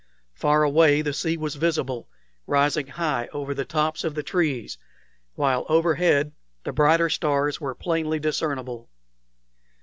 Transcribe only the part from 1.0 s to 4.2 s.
the sea was visible, rising high over the tops of